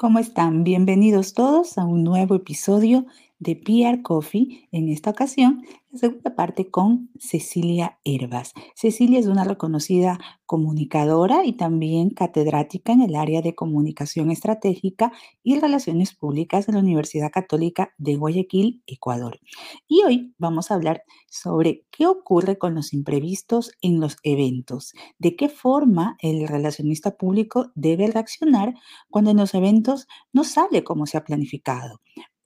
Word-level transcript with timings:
¿Cómo 0.00 0.20
están? 0.20 0.62
Bienvenidos 0.62 1.34
todos 1.34 1.76
a 1.76 1.84
un 1.84 2.04
nuevo 2.04 2.36
episodio 2.36 3.06
de 3.38 3.56
PR 3.56 4.02
Coffee. 4.02 4.68
En 4.72 4.88
esta 4.88 5.10
ocasión, 5.10 5.62
la 5.90 5.98
segunda 5.98 6.34
parte 6.34 6.70
con 6.70 7.10
Cecilia 7.18 7.98
Herbas. 8.04 8.52
Cecilia 8.74 9.18
es 9.18 9.26
una 9.26 9.44
reconocida 9.44 10.18
comunicadora 10.44 11.44
y 11.44 11.54
también 11.54 12.10
catedrática 12.10 12.92
en 12.92 13.02
el 13.02 13.14
área 13.14 13.40
de 13.40 13.54
comunicación 13.54 14.30
estratégica 14.30 15.12
y 15.42 15.58
relaciones 15.58 16.14
públicas 16.14 16.68
en 16.68 16.74
la 16.74 16.80
Universidad 16.80 17.30
Católica 17.30 17.94
de 17.96 18.16
Guayaquil, 18.16 18.82
Ecuador. 18.86 19.40
Y 19.86 20.02
hoy 20.02 20.34
vamos 20.38 20.70
a 20.70 20.74
hablar 20.74 21.02
sobre 21.28 21.84
qué 21.90 22.06
ocurre 22.06 22.58
con 22.58 22.74
los 22.74 22.92
imprevistos 22.92 23.72
en 23.80 24.00
los 24.00 24.16
eventos, 24.22 24.92
de 25.18 25.36
qué 25.36 25.48
forma 25.48 26.16
el 26.20 26.48
relacionista 26.48 27.16
público 27.16 27.72
debe 27.74 28.08
reaccionar 28.08 28.74
cuando 29.10 29.30
en 29.30 29.38
los 29.38 29.54
eventos 29.54 30.06
no 30.32 30.44
sale 30.44 30.84
como 30.84 31.06
se 31.06 31.16
ha 31.16 31.24
planificado. 31.24 32.00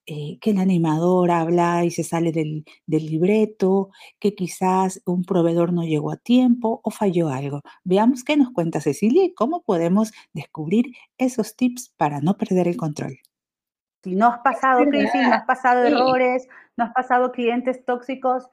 Eh, 0.06 0.38
que 0.40 0.50
el 0.50 0.58
animador 0.58 1.30
habla 1.30 1.84
y 1.84 1.92
se 1.92 2.02
sale 2.02 2.32
del, 2.32 2.64
del, 2.86 3.06
libreto, 3.06 3.90
que 4.18 4.34
quizás 4.34 5.00
un 5.06 5.22
proveedor 5.22 5.72
no 5.72 5.84
llegó 5.84 6.10
a 6.10 6.16
tiempo 6.16 6.80
o 6.82 6.90
falló 6.90 7.28
algo. 7.28 7.60
Veamos 7.84 8.24
qué 8.24 8.36
nos 8.36 8.50
cuenta 8.50 8.80
Cecilia 8.80 9.24
y 9.24 9.32
cómo 9.32 9.62
podemos 9.62 10.12
descubrir 10.32 10.86
esos 11.18 11.54
tips 11.54 11.94
para 11.96 12.20
no 12.20 12.36
perder 12.36 12.66
el 12.66 12.76
control. 12.76 13.16
Si 14.02 14.16
no 14.16 14.26
has 14.26 14.40
pasado 14.40 14.84
crisis, 14.86 15.22
no 15.22 15.34
has 15.34 15.44
pasado 15.44 15.84
errores, 15.84 16.48
no 16.76 16.84
has 16.84 16.92
pasado 16.92 17.30
clientes 17.30 17.84
tóxicos, 17.84 18.48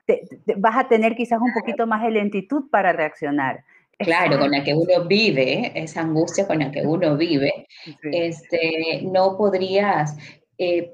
vas 0.57 0.77
a 0.77 0.87
tener 0.87 1.15
quizás 1.15 1.39
un 1.41 1.51
poquito 1.51 1.87
más 1.87 2.03
de 2.03 2.11
lentitud 2.11 2.69
para 2.69 2.93
reaccionar. 2.93 3.63
Claro, 3.97 4.37
con 4.37 4.51
la 4.51 4.63
que 4.63 4.75
uno 4.75 5.05
vive, 5.07 5.71
esa 5.73 6.01
angustia 6.01 6.47
con 6.47 6.59
la 6.59 6.71
que 6.71 6.85
uno 6.85 7.17
vive, 7.17 7.65
este, 8.03 9.01
no 9.03 9.35
podrías 9.35 10.15
eh, 10.59 10.93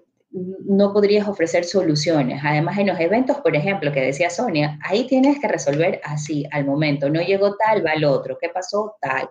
no 0.66 0.92
podrías 0.94 1.28
ofrecer 1.28 1.64
soluciones. 1.64 2.42
Además, 2.44 2.78
en 2.78 2.88
los 2.88 3.00
eventos, 3.00 3.38
por 3.38 3.56
ejemplo, 3.56 3.92
que 3.92 4.02
decía 4.02 4.30
Sonia, 4.30 4.78
ahí 4.84 5.08
tienes 5.08 5.40
que 5.40 5.48
resolver 5.48 6.02
así, 6.04 6.46
al 6.52 6.66
momento. 6.66 7.10
No 7.10 7.22
llegó 7.22 7.56
tal, 7.56 7.86
va 7.86 7.94
el 7.94 8.04
otro. 8.04 8.38
¿Qué 8.40 8.50
pasó? 8.50 8.96
Tal 9.02 9.30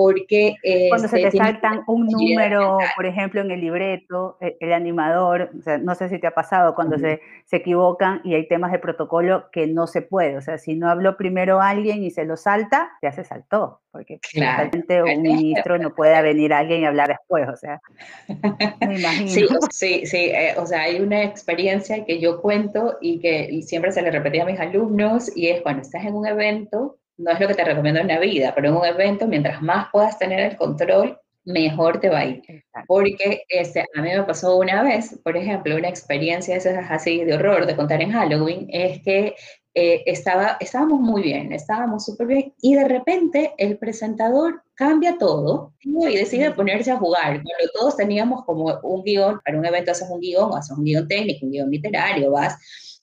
porque... 0.00 0.56
Cuando 0.88 1.08
se 1.08 1.18
este, 1.18 1.30
te 1.32 1.36
saltan 1.36 1.82
un 1.86 2.06
número, 2.06 2.78
por 2.96 3.04
ejemplo, 3.04 3.42
en 3.42 3.50
el 3.50 3.60
libreto, 3.60 4.38
e, 4.40 4.56
el, 4.60 4.72
animador, 4.72 5.50
o 5.58 5.60
sea, 5.60 5.76
no 5.76 5.94
sé 5.94 6.08
si 6.08 6.18
te 6.18 6.26
ha 6.26 6.30
pasado, 6.30 6.74
cuando 6.74 6.98
se, 6.98 7.20
se, 7.44 7.56
equivocan 7.56 8.22
y 8.24 8.32
hay 8.32 8.48
temas 8.48 8.72
de 8.72 8.78
protocolo 8.78 9.50
que 9.52 9.66
no 9.66 9.86
se 9.86 10.00
puede, 10.00 10.38
o 10.38 10.40
sea, 10.40 10.56
si 10.56 10.74
no 10.74 10.88
habló 10.88 11.18
primero 11.18 11.60
alguien 11.60 12.02
y 12.02 12.10
se 12.10 12.24
lo 12.24 12.38
salta, 12.38 12.92
ya 13.02 13.12
se 13.12 13.24
saltó, 13.24 13.82
porque 13.92 14.20
realmente 14.32 15.02
un 15.02 15.20
ministro 15.20 15.76
no 15.76 15.94
puede 15.94 16.22
venir 16.22 16.54
alguien 16.54 16.80
y 16.80 16.86
hablar 16.86 17.08
después, 17.08 17.46
o 17.46 17.56
sea, 17.56 17.82
me 18.80 19.00
imagino. 19.00 19.28
Sí, 19.28 19.46
sí, 19.70 20.06
sí 20.06 20.30
eh, 20.30 20.54
o 20.56 20.64
sea, 20.64 20.80
hay 20.84 20.98
una 21.00 21.24
experiencia 21.24 22.06
que 22.06 22.20
yo 22.20 22.40
cuento 22.40 22.96
y 23.02 23.20
que 23.20 23.60
siempre 23.60 23.92
se 23.92 24.00
le 24.00 24.10
repetía 24.10 24.44
a 24.44 24.46
mis 24.46 24.60
alumnos 24.60 25.30
y 25.36 25.48
es 25.48 25.60
cuando 25.60 25.82
estás 25.82 26.06
en 26.06 26.14
un 26.14 26.26
evento 26.26 26.96
no 27.20 27.30
es 27.30 27.40
lo 27.40 27.48
que 27.48 27.54
te 27.54 27.64
recomiendo 27.64 28.00
en 28.00 28.08
la 28.08 28.18
vida, 28.18 28.52
pero 28.54 28.68
en 28.68 28.76
un 28.76 28.84
evento, 28.84 29.26
mientras 29.26 29.60
más 29.62 29.88
puedas 29.92 30.18
tener 30.18 30.40
el 30.40 30.56
control, 30.56 31.18
mejor 31.44 32.00
te 32.00 32.08
va 32.08 32.20
a 32.20 32.26
ir. 32.26 32.42
Porque 32.86 33.44
este, 33.48 33.80
a 33.80 34.02
mí 34.02 34.08
me 34.10 34.22
pasó 34.24 34.56
una 34.56 34.82
vez, 34.82 35.18
por 35.22 35.36
ejemplo, 35.36 35.76
una 35.76 35.88
experiencia 35.88 36.56
esas 36.56 36.90
así 36.90 37.24
de 37.24 37.34
horror 37.34 37.66
de 37.66 37.76
contar 37.76 38.00
en 38.00 38.12
Halloween, 38.12 38.66
es 38.70 39.02
que 39.02 39.34
eh, 39.74 40.02
estaba, 40.06 40.56
estábamos 40.60 41.00
muy 41.00 41.22
bien, 41.22 41.52
estábamos 41.52 42.04
súper 42.04 42.26
bien, 42.26 42.54
y 42.60 42.74
de 42.74 42.88
repente 42.88 43.52
el 43.58 43.78
presentador 43.78 44.62
cambia 44.74 45.16
todo 45.18 45.74
y 45.80 46.16
decide 46.16 46.52
ponerse 46.52 46.90
a 46.90 46.96
jugar. 46.96 47.34
Cuando 47.34 47.72
todos 47.74 47.96
teníamos 47.96 48.44
como 48.44 48.80
un 48.82 49.02
guion, 49.04 49.40
para 49.44 49.58
un 49.58 49.66
evento 49.66 49.92
haces 49.92 50.08
un 50.10 50.20
guion, 50.20 50.56
haces 50.56 50.76
un 50.76 50.84
guion 50.84 51.06
técnico, 51.06 51.46
un 51.46 51.52
guion 51.52 51.70
literario, 51.70 52.30
vas 52.30 52.58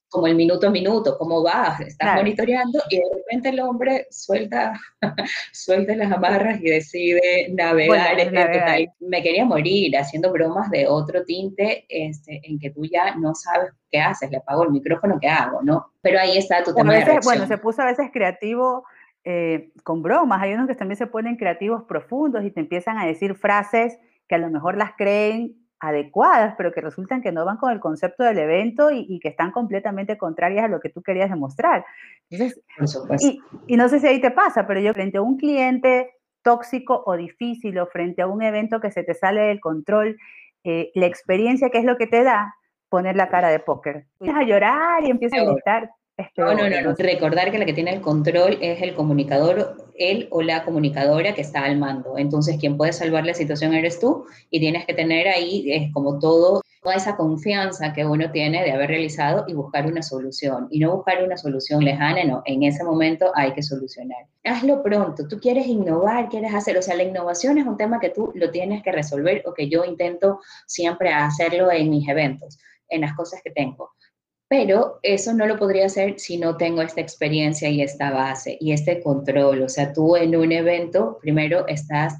como 0.10 0.28
el 0.28 0.36
minuto 0.36 0.68
a 0.68 0.70
minuto, 0.70 1.18
cómo 1.18 1.44
va, 1.44 1.78
estás 1.86 2.16
monitoreando 2.16 2.80
y 2.90 2.98
de 2.98 3.04
repente 3.14 3.50
el 3.50 3.60
hombre 3.60 4.08
suelta, 4.10 4.74
suelta 5.52 5.96
las 5.96 6.12
amarras 6.12 6.62
y 6.62 6.70
decide 6.70 7.50
navegar. 7.52 8.16
Me 9.00 9.22
quería 9.22 9.46
morir 9.46 9.98
haciendo 9.98 10.32
bromas 10.32 10.70
de 10.70 10.88
otro 10.88 11.24
tinte 11.26 11.86
este, 11.90 12.42
en 12.44 12.60
que 12.60 12.70
tú 12.70 12.86
ya 12.86 13.16
no 13.16 13.34
sabes 13.36 13.72
qué 13.92 14.00
haces, 14.00 14.32
le 14.32 14.38
apago 14.38 14.64
el 14.64 14.72
micrófono, 14.72 15.18
¿qué 15.20 15.28
hago? 15.28 15.62
¿no? 15.62 15.92
Pero 16.02 16.20
ahí 16.20 16.38
está 16.38 16.64
tu 16.64 16.74
tema 16.74 16.94
Bueno, 17.24 17.48
se 17.48 17.58
puso 17.58 17.82
a 17.82 17.86
veces 17.86 18.10
creativo 18.14 18.86
eh, 19.26 19.72
con 19.84 20.02
bromas, 20.02 20.42
hay 20.42 20.54
unos 20.54 20.68
que 20.68 20.76
también 20.76 20.98
se 20.98 21.08
ponen 21.08 21.36
creativos 21.36 21.84
profundos 21.84 22.46
y 22.46 22.52
te 22.52 22.62
empiezan 22.62 22.98
a 22.98 23.06
decir 23.06 23.36
frases 23.36 24.00
que 24.28 24.36
a 24.36 24.38
lo 24.38 24.50
mejor 24.50 24.78
las 24.78 24.92
creen 24.98 25.67
adecuadas, 25.80 26.56
pero 26.58 26.72
que 26.72 26.82
resultan 26.82 27.22
que 27.22 27.32
no 27.32 27.46
van 27.46 27.58
con 27.58 27.72
el 27.72 27.80
concepto 27.80 28.24
del 28.24 28.40
evento 28.40 28.90
y, 28.92 29.20
que 29.20 29.30
están 29.30 29.52
completamente 29.52 30.18
contrarias 30.18 30.66
a 30.66 30.68
lo 30.68 30.80
que 30.80 30.90
tú 30.90 31.02
querías 31.02 31.30
demostrar. 31.30 31.86
Entonces, 32.30 32.62
y, 33.20 33.40
y, 33.68 33.78
no 33.78 33.88
sé 33.88 34.00
si 34.00 34.08
ahí 34.08 34.20
te 34.20 34.32
pasa, 34.32 34.66
pero 34.66 34.80
yo 34.80 34.94
frente 34.94 35.18
a 35.18 35.22
un 35.22 35.38
cliente 35.38 36.12
tóxico 36.42 37.04
o 37.06 37.16
difícil 37.18 37.78
o 37.78 37.88
frente 37.88 38.22
a 38.22 38.28
un 38.28 38.42
evento 38.42 38.80
que 38.80 38.92
se 38.92 39.04
te 39.04 39.14
sale 39.14 39.42
del 39.42 39.60
control, 39.60 40.18
eh, 40.64 40.92
la 40.96 41.06
experiencia 41.06 41.70
que 41.70 41.78
es 41.78 41.86
lo 41.86 41.98
que 41.98 42.08
te 42.08 42.24
da, 42.24 42.56
poner 42.90 43.16
la 43.16 43.30
cara 43.30 43.50
de 43.50 43.60
póker. 43.60 44.06
Empiezas 44.20 44.42
a 44.42 44.46
llorar 44.46 45.04
y 45.04 45.12
empiezas 45.12 45.42
a 45.42 45.52
gritar, 45.52 45.92
no, 46.38 46.54
no, 46.54 46.82
no, 46.82 46.96
Recordar 46.98 47.52
que 47.52 47.60
la 47.60 47.66
que 47.66 47.74
tiene 47.74 47.94
el 47.94 48.02
control 48.02 48.58
es 48.60 48.82
el 48.82 48.96
comunicador, 48.96 49.78
él 49.96 50.28
o 50.32 50.42
la 50.42 50.64
comunicadora 50.64 51.34
que 51.36 51.42
está 51.42 51.64
al 51.64 51.78
mando. 51.78 52.18
Entonces, 52.18 52.58
quien 52.60 52.76
puede 52.76 52.94
salvar 52.94 53.26
la 53.26 53.36
situación 53.36 53.74
eres 53.76 54.00
tú 54.00 54.26
y 54.50 54.60
tienes 54.60 54.86
que 54.86 54.96
tener 54.96 55.28
ahí, 55.28 55.72
es 55.72 55.94
como 55.94 56.18
todo, 56.18 56.62
toda 56.82 56.96
esa 56.96 57.16
confianza 57.16 57.94
que 57.94 58.04
uno 58.04 58.32
tiene 58.32 58.64
de 58.64 58.72
haber 58.72 58.90
realizado 58.90 59.46
y 59.48 59.54
buscar 59.54 59.86
una 59.86 60.02
solución. 60.02 60.68
Y 60.72 60.80
no 60.80 60.96
buscar 60.96 61.24
una 61.24 61.38
solución 61.38 61.86
lejana, 61.86 62.24
no, 62.24 62.42
en 62.46 62.64
ese 62.64 62.84
momento 62.84 63.32
hay 63.36 63.54
que 63.54 63.62
solucionar. 63.62 64.26
Hazlo 64.44 64.82
pronto, 64.82 65.28
tú 65.28 65.40
quieres 65.40 65.68
innovar, 65.68 66.30
quieres 66.30 66.54
hacer, 66.54 66.78
o 66.78 66.82
sea, 66.82 66.96
la 66.96 67.04
innovación 67.04 67.60
es 67.60 67.68
un 67.68 67.78
tema 67.78 68.00
que 68.00 68.10
tú 68.10 68.32
lo 68.34 68.50
tienes 68.50 68.82
que 68.82 68.92
resolver 68.92 69.44
o 69.46 69.54
que 69.54 69.70
yo 69.70 69.86
intento 69.86 70.40
siempre 70.66 71.14
hacerlo 71.14 71.72
en 71.72 71.92
mis 71.92 72.08
eventos, 72.10 72.58
en 72.90 73.02
las 73.02 73.14
cosas 73.14 73.42
que 73.44 73.52
tengo 73.52 73.92
pero 74.50 75.00
eso 75.04 75.34
no 75.34 75.46
lo 75.46 75.58
podría 75.58 75.88
hacer 75.88 76.20
si 76.20 76.38
no 76.38 76.56
tengo 76.56 76.82
esta 76.82 77.02
experiencia 77.02 77.70
y 77.70 77.82
esta 77.82 78.12
base 78.12 78.58
y 78.60 78.72
este 78.72 79.02
control. 79.02 79.62
O 79.64 79.70
sea, 79.70 79.92
tú 79.92 80.16
en 80.16 80.36
un 80.36 80.52
evento, 80.52 81.18
primero 81.22 81.68
estás 81.68 82.16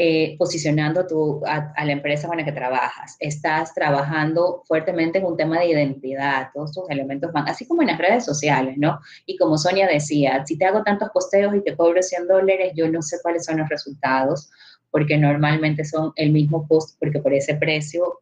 eh, 0.00 0.36
posicionando 0.38 1.06
tú 1.08 1.42
a, 1.44 1.72
la 1.84 1.92
empresa 1.92 2.28
con 2.28 2.36
la 2.36 2.44
que 2.44 2.52
trabajas, 2.52 3.16
estás 3.18 3.74
trabajando 3.74 4.62
fuertemente 4.64 5.18
en 5.18 5.24
un 5.24 5.36
tema 5.36 5.58
de 5.58 5.70
identidad, 5.70 6.50
todos 6.54 6.72
tus 6.72 6.88
elementos 6.88 7.32
van, 7.32 7.48
así 7.48 7.66
como 7.66 7.82
en 7.82 7.88
las 7.88 7.98
redes 7.98 8.24
sociales, 8.24 8.76
¿no? 8.76 9.00
Y 9.26 9.36
como 9.36 9.58
Sonia 9.58 9.88
decía, 9.88 10.44
si 10.46 10.56
te 10.56 10.66
hago 10.66 10.84
tantos 10.84 11.08
posteos 11.12 11.52
y 11.56 11.64
te 11.64 11.76
cobro 11.76 12.00
100 12.00 12.28
dólares, 12.28 12.74
yo 12.76 12.88
no 12.88 13.02
sé 13.02 13.16
cuáles 13.22 13.44
son 13.44 13.58
los 13.58 13.68
resultados, 13.68 14.50
porque 14.92 15.18
normalmente 15.18 15.84
son 15.84 16.12
el 16.14 16.30
mismo 16.30 16.66
post, 16.68 16.96
porque 17.00 17.18
por 17.18 17.34
ese 17.34 17.56
precio 17.56 18.20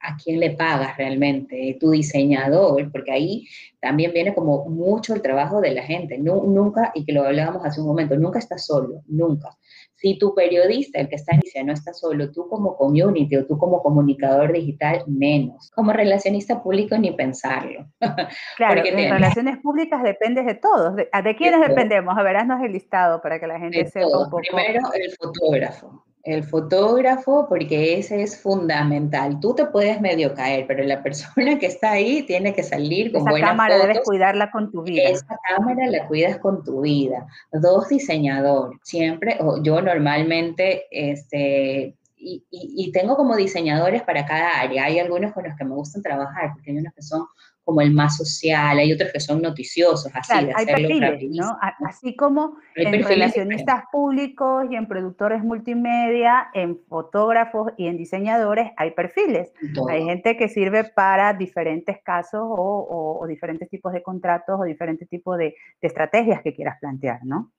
a 0.00 0.16
quién 0.16 0.40
le 0.40 0.50
pagas 0.50 0.96
realmente, 0.96 1.76
tu 1.78 1.90
diseñador, 1.90 2.90
porque 2.90 3.12
ahí 3.12 3.46
también 3.80 4.12
viene 4.12 4.34
como 4.34 4.64
mucho 4.68 5.14
el 5.14 5.22
trabajo 5.22 5.60
de 5.60 5.72
la 5.72 5.82
gente. 5.82 6.18
nunca, 6.18 6.90
y 6.94 7.04
que 7.04 7.12
lo 7.12 7.24
hablábamos 7.24 7.64
hace 7.64 7.80
un 7.80 7.86
momento, 7.86 8.16
nunca 8.16 8.38
estás 8.38 8.66
solo, 8.66 9.02
nunca. 9.06 9.56
Si 9.96 10.18
tu 10.18 10.34
periodista, 10.34 10.98
el 10.98 11.08
que 11.08 11.16
está 11.16 11.34
iniciando, 11.34 11.72
no 11.72 11.74
está 11.74 11.92
solo, 11.92 12.30
tú 12.32 12.48
como 12.48 12.74
community 12.76 13.36
o 13.36 13.46
tú 13.46 13.58
como 13.58 13.82
comunicador 13.82 14.52
digital, 14.52 15.04
menos. 15.06 15.70
Como 15.74 15.92
relacionista 15.92 16.62
público, 16.62 16.96
ni 16.96 17.12
pensarlo. 17.12 17.86
Claro, 18.56 18.82
en 18.84 19.10
relaciones 19.10 19.58
públicas 19.58 20.02
dependes 20.02 20.46
de 20.46 20.54
todos. 20.54 20.96
¿De, 20.96 21.08
de 21.22 21.36
quiénes 21.36 21.60
dependemos? 21.66 22.16
A 22.16 22.22
ver, 22.22 22.36
haznos 22.36 22.62
el 22.62 22.72
listado 22.72 23.20
para 23.20 23.38
que 23.38 23.46
la 23.46 23.58
gente 23.58 23.86
sepa 23.86 24.06
un 24.06 24.30
poco. 24.30 24.38
Primero, 24.38 24.80
el 24.94 25.10
fotógrafo 25.12 26.04
el 26.22 26.44
fotógrafo, 26.44 27.46
porque 27.48 27.98
ese 27.98 28.22
es 28.22 28.40
fundamental. 28.40 29.40
Tú 29.40 29.54
te 29.54 29.66
puedes 29.66 30.00
medio 30.00 30.34
caer, 30.34 30.66
pero 30.66 30.84
la 30.84 31.02
persona 31.02 31.58
que 31.58 31.66
está 31.66 31.92
ahí 31.92 32.22
tiene 32.22 32.54
que 32.54 32.62
salir 32.62 33.12
con 33.12 33.28
Esa 33.28 33.40
cámara 33.40 33.78
debes 33.78 34.00
cuidarla 34.04 34.50
con 34.50 34.70
tu 34.70 34.82
vida. 34.82 35.04
Esa 35.08 35.38
cámara 35.48 35.86
la 35.86 36.06
cuidas 36.06 36.38
con 36.38 36.62
tu 36.62 36.82
vida. 36.82 37.26
Dos, 37.52 37.88
diseñador. 37.88 38.78
Siempre, 38.82 39.38
yo 39.62 39.80
normalmente, 39.80 40.86
este, 40.90 41.96
y, 42.16 42.90
tengo 42.92 43.16
como 43.16 43.36
diseñadores 43.36 44.02
para 44.02 44.26
cada 44.26 44.60
área. 44.60 44.84
Hay 44.84 44.98
algunos 44.98 45.32
con 45.32 45.44
los 45.44 45.56
que 45.56 45.64
me 45.64 45.74
gustan 45.74 46.02
trabajar, 46.02 46.52
porque 46.52 46.70
hay 46.70 46.78
unos 46.78 46.92
que 46.94 47.02
son 47.02 47.26
como 47.64 47.80
el 47.80 47.92
más 47.92 48.16
social, 48.16 48.78
hay 48.78 48.92
otros 48.92 49.12
que 49.12 49.20
son 49.20 49.42
noticiosos, 49.42 50.10
así 50.14 50.46
de 50.46 50.52
hay 50.54 50.66
perfiles, 50.66 51.22
¿no? 51.30 51.56
Así 51.86 52.16
como 52.16 52.56
en 52.74 53.02
relacionistas 53.02 53.84
públicos 53.92 54.66
y 54.70 54.76
en 54.76 54.86
productores 54.86 55.42
multimedia, 55.42 56.48
en 56.54 56.80
fotógrafos 56.88 57.72
y 57.76 57.86
en 57.86 57.96
diseñadores 57.96 58.72
hay 58.76 58.92
perfiles. 58.92 59.52
Hay 59.88 60.04
gente 60.04 60.36
que 60.36 60.48
sirve 60.48 60.84
para 60.84 61.34
diferentes 61.34 61.98
casos 62.02 62.42
o, 62.42 63.24
diferentes 63.28 63.68
tipos 63.68 63.92
de 63.92 64.02
contratos 64.02 64.58
o 64.60 64.64
diferentes 64.64 65.08
tipos 65.08 65.38
de, 65.38 65.54
de 65.80 65.88
estrategias 65.88 66.42
que 66.42 66.54
quieras 66.54 66.78
plantear, 66.80 67.20
¿no? 67.24 67.52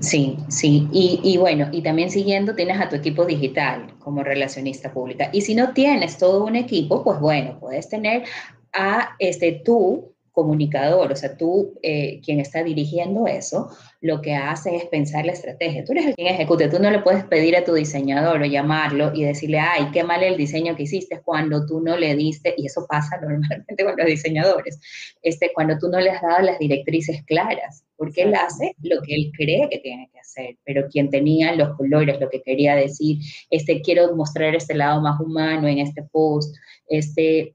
Sí, 0.00 0.38
sí. 0.48 0.88
Y, 0.92 1.20
y, 1.22 1.36
bueno, 1.36 1.68
y 1.70 1.82
también 1.82 2.10
siguiendo 2.10 2.54
tienes 2.54 2.80
a 2.80 2.88
tu 2.88 2.96
equipo 2.96 3.24
digital 3.24 3.94
como 3.98 4.24
relacionista 4.24 4.92
pública. 4.92 5.28
Y 5.32 5.42
si 5.42 5.54
no 5.54 5.72
tienes 5.72 6.18
todo 6.18 6.44
un 6.44 6.56
equipo, 6.56 7.04
pues 7.04 7.20
bueno, 7.20 7.58
puedes 7.60 7.88
tener 7.88 8.24
a 8.74 9.16
este, 9.18 9.62
tú, 9.64 10.14
comunicador, 10.34 11.12
o 11.12 11.16
sea, 11.16 11.36
tú, 11.36 11.78
eh, 11.80 12.20
quien 12.24 12.40
está 12.40 12.64
dirigiendo 12.64 13.28
eso, 13.28 13.70
lo 14.00 14.20
que 14.20 14.34
hace 14.34 14.74
es 14.74 14.84
pensar 14.86 15.24
la 15.24 15.30
estrategia. 15.32 15.84
Tú 15.84 15.92
eres 15.92 16.06
el 16.06 16.14
quien 16.16 16.26
ejecuta, 16.26 16.68
tú 16.68 16.80
no 16.80 16.90
le 16.90 16.98
puedes 16.98 17.22
pedir 17.24 17.56
a 17.56 17.64
tu 17.64 17.72
diseñador 17.72 18.42
o 18.42 18.44
llamarlo 18.44 19.12
y 19.14 19.22
decirle, 19.22 19.60
ay, 19.60 19.90
qué 19.92 20.02
mal 20.02 20.24
el 20.24 20.36
diseño 20.36 20.74
que 20.74 20.82
hiciste 20.82 21.20
cuando 21.24 21.64
tú 21.64 21.80
no 21.80 21.96
le 21.96 22.16
diste, 22.16 22.52
y 22.58 22.66
eso 22.66 22.84
pasa 22.88 23.16
normalmente 23.22 23.84
con 23.84 23.96
los 23.96 24.06
diseñadores, 24.06 24.80
este, 25.22 25.52
cuando 25.54 25.78
tú 25.78 25.88
no 25.88 26.00
le 26.00 26.10
has 26.10 26.20
dado 26.20 26.42
las 26.42 26.58
directrices 26.58 27.22
claras, 27.26 27.84
porque 27.96 28.22
él 28.22 28.34
hace 28.34 28.74
lo 28.82 29.00
que 29.02 29.14
él 29.14 29.30
cree 29.36 29.68
que 29.70 29.78
tiene 29.78 30.10
que 30.12 30.18
hacer, 30.18 30.56
pero 30.64 30.88
quien 30.88 31.10
tenía 31.10 31.54
los 31.54 31.76
colores, 31.76 32.18
lo 32.18 32.28
que 32.28 32.42
quería 32.42 32.74
decir, 32.74 33.18
este, 33.50 33.80
quiero 33.82 34.16
mostrar 34.16 34.56
este 34.56 34.74
lado 34.74 35.00
más 35.00 35.20
humano 35.20 35.68
en 35.68 35.78
este 35.78 36.02
post, 36.02 36.56
este, 36.88 37.54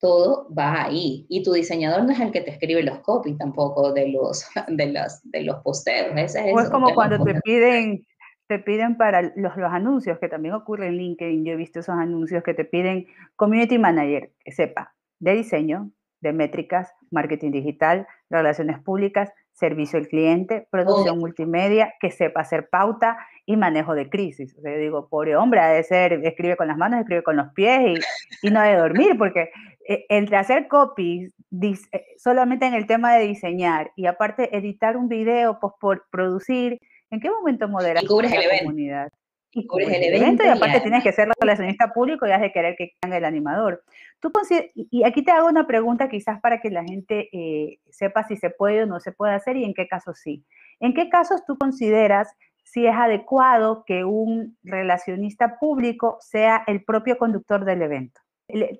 todo 0.00 0.48
va 0.52 0.84
ahí. 0.84 1.26
Y 1.28 1.42
tu 1.42 1.52
diseñador 1.52 2.04
no 2.04 2.10
es 2.10 2.20
el 2.20 2.32
que 2.32 2.40
te 2.40 2.50
escribe 2.50 2.82
los 2.82 2.98
copy 3.00 3.36
tampoco 3.36 3.92
de 3.94 4.08
los, 4.08 4.44
de 4.68 4.86
los, 4.92 5.20
de 5.30 5.44
los 5.44 5.62
posteos. 5.62 6.16
es, 6.16 6.36
o 6.36 6.60
es 6.60 6.70
como 6.70 6.94
cuando 6.94 7.22
te 7.22 7.40
piden, 7.42 8.06
te 8.48 8.58
piden 8.58 8.96
para 8.96 9.22
los, 9.22 9.56
los 9.56 9.72
anuncios, 9.72 10.18
que 10.18 10.28
también 10.28 10.54
ocurre 10.54 10.88
en 10.88 10.96
LinkedIn, 10.96 11.44
yo 11.44 11.52
he 11.52 11.56
visto 11.56 11.80
esos 11.80 11.94
anuncios 11.94 12.42
que 12.42 12.54
te 12.54 12.64
piden 12.64 13.06
Community 13.36 13.78
Manager, 13.78 14.32
que 14.44 14.52
sepa 14.52 14.94
de 15.20 15.34
diseño, 15.34 15.90
de 16.20 16.32
métricas, 16.32 16.92
marketing 17.10 17.50
digital, 17.50 18.06
relaciones 18.28 18.78
públicas, 18.80 19.32
servicio 19.60 19.98
al 19.98 20.08
cliente, 20.08 20.66
producción 20.70 21.18
multimedia, 21.18 21.94
que 22.00 22.10
sepa 22.10 22.40
hacer 22.40 22.68
pauta 22.70 23.18
y 23.44 23.56
manejo 23.56 23.94
de 23.94 24.08
crisis. 24.08 24.56
O 24.58 24.62
sea, 24.62 24.72
yo 24.72 24.78
digo, 24.78 25.08
pobre 25.08 25.36
hombre, 25.36 25.60
ha 25.60 25.68
de 25.68 25.84
ser, 25.84 26.14
escribe 26.24 26.56
con 26.56 26.66
las 26.66 26.78
manos, 26.78 27.00
escribe 27.00 27.22
con 27.22 27.36
los 27.36 27.52
pies 27.52 28.00
y, 28.42 28.46
y 28.46 28.50
no 28.50 28.60
ha 28.60 28.64
de 28.64 28.76
dormir, 28.76 29.16
porque 29.18 29.50
eh, 29.86 30.06
entre 30.08 30.38
hacer 30.38 30.66
copies 30.66 31.34
eh, 31.52 32.06
solamente 32.16 32.64
en 32.66 32.74
el 32.74 32.86
tema 32.86 33.14
de 33.16 33.26
diseñar 33.26 33.92
y 33.96 34.06
aparte 34.06 34.56
editar 34.56 34.96
un 34.96 35.08
video, 35.08 35.58
pues 35.60 35.74
por 35.78 36.06
producir, 36.10 36.80
¿en 37.10 37.20
qué 37.20 37.30
momento 37.30 37.68
moderas 37.68 38.02
la 38.02 38.58
comunidad? 38.60 39.10
Y 39.52 39.66
cubres 39.66 39.88
el 39.88 40.14
evento, 40.14 40.44
y 40.44 40.48
aparte 40.48 40.80
tienes 40.80 41.02
que 41.02 41.12
ser 41.12 41.28
relacionista 41.40 41.92
público 41.92 42.26
y 42.26 42.30
has 42.30 42.40
de 42.40 42.52
querer 42.52 42.76
que 42.76 42.92
caiga 43.00 43.16
el 43.16 43.24
animador. 43.24 43.82
Tú 44.20 44.30
y 44.74 45.02
aquí 45.04 45.24
te 45.24 45.32
hago 45.32 45.48
una 45.48 45.66
pregunta 45.66 46.08
quizás 46.08 46.40
para 46.40 46.60
que 46.60 46.70
la 46.70 46.84
gente 46.84 47.28
eh, 47.32 47.80
sepa 47.90 48.22
si 48.24 48.36
se 48.36 48.50
puede 48.50 48.84
o 48.84 48.86
no 48.86 49.00
se 49.00 49.10
puede 49.10 49.34
hacer 49.34 49.56
y 49.56 49.64
en 49.64 49.74
qué 49.74 49.88
casos 49.88 50.20
sí. 50.20 50.44
¿En 50.78 50.94
qué 50.94 51.08
casos 51.08 51.44
tú 51.44 51.58
consideras 51.58 52.28
si 52.62 52.86
es 52.86 52.94
adecuado 52.94 53.84
que 53.84 54.04
un 54.04 54.56
relacionista 54.62 55.58
público 55.58 56.18
sea 56.20 56.62
el 56.68 56.84
propio 56.84 57.18
conductor 57.18 57.64
del 57.64 57.82
evento? 57.82 58.20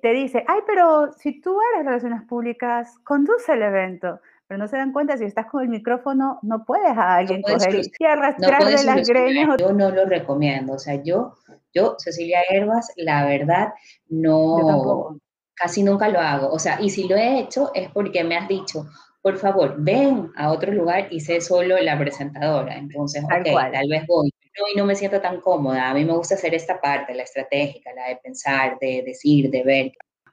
te 0.01 0.13
dice, 0.13 0.43
ay, 0.47 0.59
pero 0.67 1.13
si 1.13 1.39
tú 1.39 1.57
eres 1.73 1.85
relaciones 1.85 2.23
públicas, 2.23 2.97
conduce 3.03 3.53
el 3.53 3.61
evento. 3.61 4.19
Pero 4.51 4.63
no 4.63 4.67
se 4.67 4.75
dan 4.75 4.91
cuenta, 4.91 5.15
si 5.15 5.23
estás 5.23 5.45
con 5.45 5.63
el 5.63 5.69
micrófono, 5.69 6.37
no 6.41 6.65
puedes 6.65 6.97
a 6.97 7.15
alguien 7.15 7.41
coger 7.41 7.73
y 7.73 8.85
las 8.85 9.07
greñas. 9.07 9.57
Yo 9.57 9.71
no 9.71 9.91
lo 9.91 10.03
recomiendo. 10.03 10.73
O 10.73 10.77
sea, 10.77 11.01
yo, 11.01 11.37
yo, 11.73 11.95
Cecilia 11.97 12.41
Herbas, 12.49 12.91
la 12.97 13.25
verdad, 13.25 13.69
no, 14.09 15.17
casi 15.55 15.83
nunca 15.83 16.09
lo 16.09 16.19
hago. 16.19 16.49
O 16.49 16.59
sea, 16.59 16.81
y 16.81 16.89
si 16.89 17.07
lo 17.07 17.15
he 17.15 17.39
hecho 17.39 17.71
es 17.73 17.89
porque 17.91 18.25
me 18.25 18.35
has 18.35 18.49
dicho, 18.49 18.87
por 19.21 19.37
favor, 19.37 19.75
ven 19.77 20.33
a 20.35 20.51
otro 20.51 20.73
lugar 20.73 21.07
y 21.11 21.21
sé 21.21 21.39
solo 21.39 21.77
la 21.79 21.97
presentadora. 21.97 22.75
Entonces, 22.75 23.25
tal, 23.29 23.45
tal 23.45 23.87
vez 23.87 24.05
voy 24.05 24.33
no, 24.59 24.65
y 24.73 24.77
no 24.77 24.85
me 24.85 24.95
siento 24.95 25.21
tan 25.21 25.39
cómoda. 25.39 25.89
A 25.89 25.93
mí 25.93 26.03
me 26.03 26.11
gusta 26.11 26.35
hacer 26.35 26.53
esta 26.53 26.81
parte, 26.81 27.15
la 27.15 27.23
estratégica, 27.23 27.93
la 27.93 28.09
de 28.09 28.17
pensar, 28.17 28.77
de 28.81 29.01
decir, 29.05 29.49
de 29.49 29.63
ver. 29.63 29.91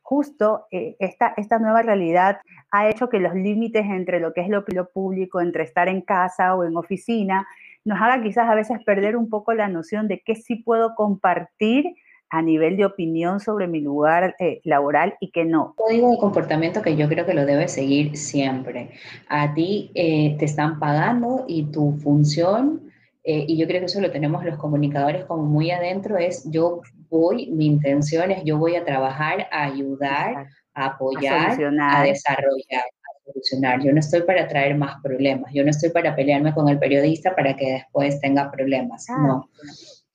Justo 0.09 0.65
eh, 0.71 0.97
esta, 1.01 1.35
esta 1.37 1.59
nueva 1.59 1.83
realidad 1.83 2.39
ha 2.71 2.89
hecho 2.89 3.11
que 3.11 3.19
los 3.19 3.35
límites 3.35 3.85
entre 3.85 4.21
lo 4.21 4.33
que 4.33 4.41
es 4.41 4.49
lo, 4.49 4.65
lo 4.67 4.89
público, 4.89 5.39
entre 5.39 5.65
estar 5.65 5.87
en 5.87 6.01
casa 6.01 6.55
o 6.55 6.65
en 6.65 6.75
oficina, 6.79 7.47
nos 7.85 8.01
haga 8.01 8.23
quizás 8.23 8.49
a 8.49 8.55
veces 8.55 8.83
perder 8.87 9.19
un 9.19 9.29
poco 9.29 9.53
la 9.53 9.69
noción 9.69 10.09
de 10.09 10.23
qué 10.25 10.35
sí 10.35 10.55
puedo 10.55 10.95
compartir 10.95 11.95
a 12.31 12.41
nivel 12.41 12.79
de 12.79 12.87
opinión 12.87 13.39
sobre 13.39 13.67
mi 13.67 13.83
lugar 13.83 14.35
eh, 14.39 14.63
laboral 14.65 15.17
y 15.21 15.31
qué 15.31 15.45
no. 15.45 15.75
Código 15.77 16.11
de 16.11 16.17
comportamiento 16.17 16.81
que 16.81 16.97
yo 16.97 17.07
creo 17.07 17.27
que 17.27 17.35
lo 17.35 17.45
debes 17.45 17.73
seguir 17.75 18.17
siempre. 18.17 18.93
A 19.29 19.53
ti 19.53 19.91
eh, 19.95 20.37
te 20.39 20.47
están 20.47 20.79
pagando 20.79 21.45
y 21.47 21.65
tu 21.65 21.99
función 22.03 22.88
eh, 23.31 23.45
y 23.47 23.59
yo 23.59 23.67
creo 23.67 23.81
que 23.81 23.85
eso 23.85 24.01
lo 24.01 24.11
tenemos 24.11 24.43
los 24.43 24.57
comunicadores 24.57 25.27
como 25.27 25.43
muy 25.43 25.71
adentro, 25.71 26.17
es 26.17 26.51
yo 26.51 26.81
voy, 27.11 27.51
mi 27.51 27.67
intención 27.67 28.31
es 28.31 28.43
yo 28.43 28.57
voy 28.57 28.75
a 28.75 28.87
trabajar, 28.87 29.47
a 29.53 29.65
ayudar, 29.65 30.47
a 30.73 30.87
apoyar, 30.87 31.51
a, 31.79 32.05
desarrollar, 32.05 32.85
a 32.85 33.25
solucionar. 33.27 33.83
Yo 33.83 33.93
no 33.93 34.01
estoy 34.01 34.23
para 34.23 34.49
traer 34.49 34.79
más 34.79 35.03
problemas, 35.03 35.53
yo 35.53 35.63
no 35.63 35.69
estoy 35.69 35.91
para 35.91 36.17
pelearme 36.17 36.55
con 36.55 36.71
el 36.71 36.79
periodista 36.79 37.37
para 37.37 37.55
que 37.55 37.73
después 37.73 38.19
tenga 38.23 38.51
problemas, 38.51 39.07
no. 39.11 39.51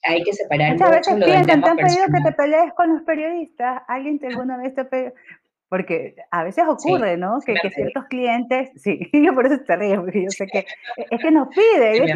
Hay 0.05 0.23
que 0.23 0.33
separar 0.33 0.71
Muchas 0.71 0.89
veces 0.89 1.23
piensan, 1.23 1.61
te 1.61 1.69
han 1.69 1.77
pedido 1.77 2.05
que 2.07 2.21
te 2.23 2.31
pelees 2.31 2.73
con 2.73 2.93
los 2.95 3.03
periodistas, 3.03 3.83
alguien 3.87 4.17
te 4.17 4.25
alguna 4.25 4.57
vez 4.57 4.73
te 4.73 4.85
pedido, 4.85 5.13
porque 5.69 6.15
a 6.31 6.43
veces 6.43 6.65
ocurre, 6.67 7.15
¿no? 7.15 7.39
Que, 7.45 7.53
que, 7.53 7.69
ciertos 7.69 8.05
clientes, 8.05 8.71
sí, 8.75 9.07
yo 9.13 9.35
por 9.35 9.45
eso 9.45 9.59
te 9.67 9.75
río, 9.75 10.01
porque 10.01 10.23
yo 10.23 10.31
sé 10.31 10.47
que 10.47 10.65
es 11.11 11.21
que 11.21 11.29
nos 11.29 11.47
piden, 11.49 12.07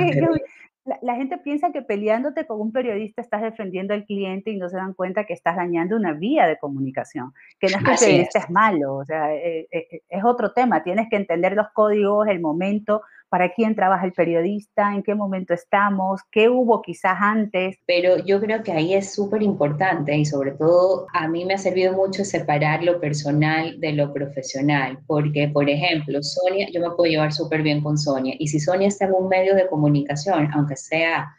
la, 1.01 1.15
gente 1.15 1.37
piensa 1.37 1.71
que 1.71 1.81
peleándote 1.81 2.45
con 2.45 2.61
un 2.61 2.71
periodista 2.71 3.21
estás 3.21 3.41
defendiendo 3.41 3.93
al 3.93 4.05
cliente 4.05 4.51
y 4.51 4.57
no 4.57 4.69
se 4.69 4.77
dan 4.77 4.93
cuenta 4.93 5.25
que 5.25 5.33
estás 5.33 5.55
dañando 5.55 5.95
una 5.95 6.13
vía 6.13 6.47
de 6.47 6.57
comunicación, 6.57 7.33
que 7.59 7.67
no 7.67 7.77
es 7.77 7.83
que 7.83 7.91
el 7.91 7.97
periodista 7.99 8.39
es. 8.39 8.49
malo, 8.49 8.95
o 8.95 9.05
sea, 9.05 9.33
eh, 9.33 9.67
eh, 9.71 9.87
eh, 9.91 10.01
es 10.07 10.23
otro 10.23 10.53
tema, 10.53 10.83
tienes 10.83 11.09
que 11.09 11.17
entender 11.17 11.53
los 11.53 11.67
códigos, 11.73 12.27
el 12.27 12.39
momento, 12.39 13.01
para 13.29 13.53
quién 13.53 13.75
trabaja 13.75 14.05
el 14.05 14.13
periodista, 14.13 14.93
en 14.93 15.03
qué 15.03 15.15
momento 15.15 15.53
estamos, 15.53 16.21
qué 16.31 16.49
hubo 16.49 16.81
quizás 16.81 17.17
antes. 17.19 17.77
Pero 17.85 18.17
yo 18.25 18.39
creo 18.39 18.63
que 18.63 18.71
ahí 18.71 18.93
es 18.93 19.13
súper 19.13 19.41
importante 19.41 20.15
y 20.15 20.25
sobre 20.25 20.51
todo 20.51 21.07
a 21.13 21.27
mí 21.27 21.45
me 21.45 21.55
ha 21.55 21.57
servido 21.57 21.93
mucho 21.93 22.23
separar 22.23 22.83
lo 22.83 22.99
personal 22.99 23.79
de 23.79 23.93
lo 23.93 24.13
profesional, 24.13 24.99
porque 25.07 25.47
por 25.47 25.69
ejemplo, 25.69 26.21
Sonia, 26.21 26.67
yo 26.71 26.81
me 26.81 26.91
puedo 26.91 27.09
llevar 27.09 27.33
súper 27.33 27.61
bien 27.61 27.81
con 27.81 27.97
Sonia 27.97 28.35
y 28.39 28.47
si 28.47 28.59
Sonia 28.59 28.87
está 28.87 29.05
en 29.05 29.13
un 29.13 29.27
medio 29.27 29.55
de 29.55 29.67
comunicación, 29.67 30.49
aunque 30.53 30.75
sea 30.75 31.29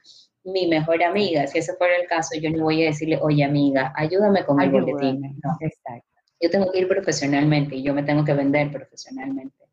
mi 0.44 0.66
mejor 0.66 1.02
amiga, 1.02 1.46
si 1.46 1.58
ese 1.58 1.74
fuera 1.74 1.96
el 1.96 2.06
caso, 2.06 2.38
yo 2.40 2.50
no 2.50 2.64
voy 2.64 2.82
a 2.82 2.86
decirle, 2.86 3.18
oye 3.20 3.44
amiga, 3.44 3.92
ayúdame 3.96 4.44
con 4.44 4.60
el 4.60 4.70
boletín. 4.70 5.20
No, 5.42 5.56
exacto. 5.60 6.06
Yo 6.40 6.50
tengo 6.50 6.70
que 6.70 6.80
ir 6.80 6.88
profesionalmente 6.88 7.76
y 7.76 7.82
yo 7.82 7.92
me 7.94 8.02
tengo 8.02 8.24
que 8.24 8.32
vender 8.32 8.70
profesionalmente. 8.70 9.67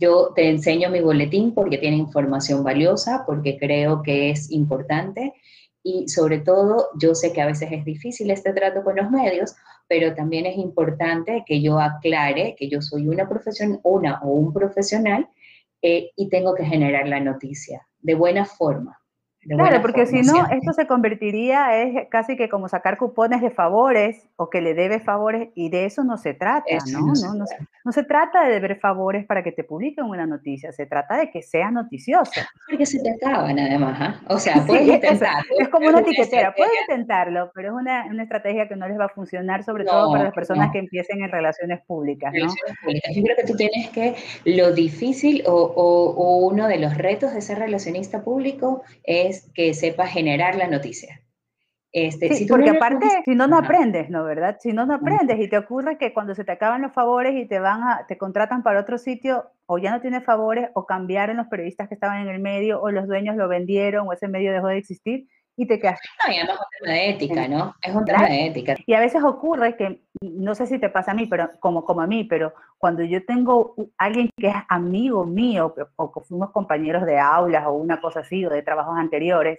Yo 0.00 0.32
te 0.34 0.48
enseño 0.48 0.88
mi 0.88 1.00
boletín 1.00 1.52
porque 1.52 1.76
tiene 1.76 1.96
información 1.96 2.64
valiosa, 2.64 3.24
porque 3.26 3.58
creo 3.58 4.02
que 4.02 4.30
es 4.30 4.50
importante 4.50 5.34
y 5.82 6.08
sobre 6.08 6.38
todo 6.38 6.88
yo 6.98 7.14
sé 7.14 7.32
que 7.32 7.42
a 7.42 7.46
veces 7.46 7.70
es 7.70 7.84
difícil 7.84 8.30
este 8.30 8.54
trato 8.54 8.82
con 8.82 8.96
los 8.96 9.10
medios, 9.10 9.54
pero 9.88 10.14
también 10.14 10.46
es 10.46 10.56
importante 10.56 11.44
que 11.46 11.60
yo 11.60 11.78
aclare 11.78 12.56
que 12.58 12.68
yo 12.68 12.80
soy 12.80 13.08
una 13.08 13.28
profesión, 13.28 13.78
una 13.82 14.20
o 14.22 14.28
un 14.28 14.52
profesional 14.54 15.28
eh, 15.82 16.10
y 16.16 16.28
tengo 16.30 16.54
que 16.54 16.64
generar 16.64 17.06
la 17.06 17.20
noticia 17.20 17.86
de 18.00 18.14
buena 18.14 18.46
forma. 18.46 19.00
Claro, 19.42 19.80
porque 19.80 20.04
si 20.04 20.20
no, 20.20 20.46
esto 20.50 20.74
se 20.74 20.86
convertiría 20.86 21.82
es 21.82 22.08
casi 22.10 22.36
que 22.36 22.50
como 22.50 22.68
sacar 22.68 22.98
cupones 22.98 23.40
de 23.40 23.50
favores 23.50 24.28
o 24.36 24.50
que 24.50 24.60
le 24.60 24.74
debe 24.74 25.00
favores 25.00 25.48
y 25.54 25.70
de 25.70 25.86
eso 25.86 26.04
no 26.04 26.18
se 26.18 26.34
trata, 26.34 26.76
¿no? 26.92 27.06
No 27.06 27.14
se, 27.14 27.26
no, 27.26 27.46
trata. 27.46 27.64
No, 27.82 27.92
se, 27.92 28.04
trata 28.04 28.44
de 28.44 28.52
deber 28.52 28.78
favores 28.78 29.24
para 29.24 29.42
que 29.42 29.50
te 29.52 29.64
publiquen 29.64 30.04
una 30.04 30.26
noticia, 30.26 30.72
se 30.72 30.84
trata 30.84 31.16
de 31.16 31.30
que 31.30 31.40
sea 31.40 31.70
noticioso. 31.70 32.38
Porque 32.68 32.84
se 32.84 33.02
te 33.02 33.12
acaban 33.12 33.58
además, 33.58 33.98
¿ah? 33.98 34.20
o 34.28 34.38
sea, 34.38 34.62
puedes 34.66 34.86
intentarlo. 34.88 35.54
Es, 35.58 35.68
como 35.70 35.88
una 35.88 36.00
etiquetera, 36.00 36.54
puedes 36.54 36.72
intentarlo, 36.82 37.50
pero 37.54 37.68
es 37.68 37.74
una, 37.80 38.04
una, 38.10 38.24
estrategia 38.24 38.68
que 38.68 38.76
no 38.76 38.86
les 38.88 38.98
va 38.98 39.06
a 39.06 39.08
funcionar, 39.08 39.64
sobre 39.64 39.84
todo 39.84 40.12
para 40.12 40.24
las 40.24 40.34
personas 40.34 40.70
que 40.70 40.80
empiecen 40.80 41.22
en 41.22 41.30
relaciones 41.30 41.80
públicas, 41.86 42.30
¿no? 42.34 42.46
Yo 42.46 43.22
creo 43.22 43.36
que 43.36 43.44
tú 43.44 43.56
tienes 43.56 43.88
que, 43.88 44.16
lo 44.44 44.72
difícil 44.72 45.42
o, 45.46 45.54
o, 45.54 46.10
o 46.10 46.46
uno 46.46 46.68
de 46.68 46.78
los 46.78 46.98
retos 46.98 47.32
de 47.32 47.40
ser 47.40 47.58
relacionista 47.58 48.22
público 48.22 48.82
es 49.04 49.29
que 49.54 49.74
sepa 49.74 50.06
generar 50.06 50.56
la 50.56 50.68
noticia. 50.68 51.20
Este, 51.92 52.32
sí, 52.34 52.46
porque 52.46 52.70
aparte, 52.70 53.06
si 53.24 53.34
no, 53.34 53.48
no 53.48 53.58
aprendes, 53.58 54.10
¿no? 54.10 54.22
¿Verdad? 54.22 54.58
Si 54.60 54.72
no, 54.72 54.86
no 54.86 54.94
aprendes 54.94 55.40
y 55.40 55.48
te 55.48 55.58
ocurre 55.58 55.98
que 55.98 56.12
cuando 56.12 56.36
se 56.36 56.44
te 56.44 56.52
acaban 56.52 56.82
los 56.82 56.92
favores 56.92 57.34
y 57.34 57.46
te 57.46 57.58
van 57.58 57.82
a, 57.82 58.06
te 58.06 58.16
contratan 58.16 58.62
para 58.62 58.80
otro 58.80 58.96
sitio, 58.96 59.50
o 59.66 59.78
ya 59.78 59.90
no 59.90 60.00
tienes 60.00 60.24
favores, 60.24 60.70
o 60.74 60.86
cambiaron 60.86 61.36
los 61.36 61.48
periodistas 61.48 61.88
que 61.88 61.94
estaban 61.94 62.22
en 62.22 62.28
el 62.28 62.40
medio, 62.40 62.80
o 62.80 62.92
los 62.92 63.08
dueños 63.08 63.36
lo 63.36 63.48
vendieron, 63.48 64.06
o 64.06 64.12
ese 64.12 64.28
medio 64.28 64.52
dejó 64.52 64.68
de 64.68 64.78
existir, 64.78 65.26
y 65.60 65.66
te 65.66 65.78
quedas. 65.78 66.00
No, 66.26 66.32
y 66.32 66.38
además 66.38 66.56
es 66.56 66.60
un 66.60 66.80
tema 66.80 66.94
de 66.94 67.10
ética, 67.10 67.48
¿no? 67.48 67.76
Es 67.82 67.94
un 67.94 68.04
tema 68.06 68.26
de 68.26 68.46
ética. 68.46 68.76
Y 68.86 68.94
a 68.94 69.00
veces 69.00 69.22
ocurre 69.22 69.76
que, 69.76 70.00
no 70.22 70.54
sé 70.54 70.66
si 70.66 70.78
te 70.78 70.88
pasa 70.88 71.10
a 71.10 71.14
mí, 71.14 71.26
pero 71.26 71.50
como, 71.60 71.84
como 71.84 72.00
a 72.00 72.06
mí, 72.06 72.24
pero 72.24 72.54
cuando 72.78 73.02
yo 73.02 73.24
tengo 73.26 73.74
alguien 73.98 74.30
que 74.38 74.48
es 74.48 74.54
amigo 74.70 75.26
mío, 75.26 75.74
o 75.96 76.12
que 76.12 76.20
fuimos 76.22 76.50
compañeros 76.50 77.04
de 77.04 77.18
aulas 77.18 77.66
o 77.66 77.72
una 77.72 78.00
cosa 78.00 78.20
así, 78.20 78.46
o 78.46 78.50
de 78.50 78.62
trabajos 78.62 78.96
anteriores, 78.96 79.58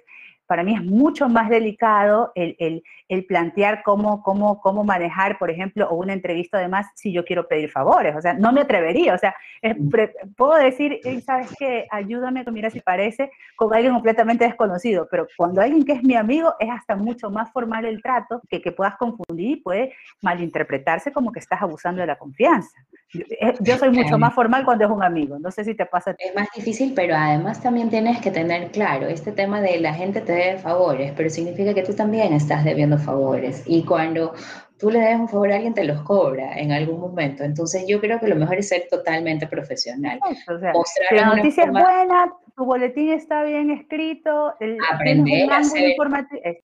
para 0.52 0.64
mí 0.64 0.76
es 0.76 0.84
mucho 0.84 1.30
más 1.30 1.48
delicado 1.48 2.34
el, 2.36 2.84
el, 3.08 3.26
plantear 3.26 3.84
cómo, 3.84 4.22
cómo, 4.22 4.60
cómo 4.60 4.84
manejar, 4.84 5.38
por 5.38 5.50
ejemplo, 5.50 5.88
o 5.90 5.96
una 5.96 6.12
entrevista 6.12 6.58
además 6.58 6.88
si 6.94 7.14
yo 7.14 7.24
quiero 7.24 7.48
pedir 7.48 7.72
favores. 7.72 8.14
O 8.18 8.22
sea, 8.22 8.34
no 8.34 8.52
me 8.52 8.60
atrevería. 8.60 9.14
O 9.14 9.18
sea, 9.18 9.34
mm. 9.64 10.34
puedo 10.36 10.56
decir, 10.56 11.00
¿sabes 11.26 11.56
qué? 11.58 11.88
Ayúdame, 11.90 12.44
mira 12.52 12.70
si 12.70 12.82
parece, 12.82 13.32
con 13.56 13.74
alguien 13.74 13.94
completamente 13.94 14.44
desconocido. 14.44 15.08
Pero 15.10 15.26
cuando 15.38 15.62
alguien 15.62 15.86
que 15.86 15.94
es 15.94 16.04
mi 16.04 16.16
amigo, 16.16 16.54
es 16.60 16.70
hasta 16.70 16.98
mucho 16.98 17.30
más 17.30 17.50
formal 17.54 17.86
el 17.86 18.02
trato 18.02 18.42
que, 18.50 18.62
que 18.62 18.74
puedas 18.74 18.98
confundir 18.98 19.52
y 19.52 19.56
puede 19.56 19.94
malinterpretarse 20.22 21.14
como 21.14 21.32
que 21.32 21.40
estás 21.40 21.62
abusando 21.62 22.02
de 22.02 22.08
la 22.08 22.18
confianza. 22.18 22.78
Eh, 23.14 23.54
yo 23.60 23.78
soy 23.78 23.90
mucho 23.90 24.18
más 24.18 24.34
formal 24.34 24.64
cuando 24.64 24.86
es 24.86 24.92
un 24.92 25.04
amigo. 25.04 25.38
No 25.40 25.52
sé 25.52 25.64
si 25.64 25.76
te 25.76 25.86
pasa. 25.86 26.16
Es 26.18 26.36
más 26.36 26.48
difícil, 26.56 26.94
pero 26.96 27.16
además 27.16 27.62
también 27.62 27.90
tienes 27.90 28.20
que 28.20 28.32
tener 28.32 28.72
claro 28.72 29.08
este 29.08 29.32
tema 29.32 29.62
de 29.62 29.80
la 29.80 29.94
gente 29.94 30.22
te 30.22 30.32
debe 30.34 30.58
favores, 30.60 31.14
pero 31.16 31.30
significa 31.30 31.74
que 31.74 31.84
tú 31.84 31.94
también 31.94 32.34
estás 32.34 32.64
debiendo 32.64 32.98
favores. 32.98 33.64
Y 33.66 33.84
cuando 33.84 34.34
tú 34.80 34.90
le 34.90 35.00
des 35.00 35.20
un 35.20 35.28
favor 35.28 35.52
a 35.52 35.56
alguien, 35.56 35.74
te 35.74 35.84
los 35.84 36.02
cobra 36.04 36.58
en 36.58 36.72
algún 36.72 37.00
momento. 37.00 37.44
Entonces 37.44 37.86
yo 37.88 38.00
creo 38.00 38.20
que 38.20 38.28
lo 38.28 38.36
mejor 38.36 38.58
es 38.58 38.70
ser 38.70 38.88
totalmente 38.90 39.48
profesional. 39.48 40.20
si 40.26 41.16
la 41.16 41.36
noticia 41.36 41.66
es 41.66 41.72
buena, 41.72 42.34
tu 42.56 42.66
boletín 42.66 43.12
está 43.12 43.44
bien 43.44 43.72
escrito, 43.72 44.54
el, 44.60 44.78
aprender 44.92 45.46
un 45.46 45.52
a 45.52 45.58
hacer, 45.58 45.96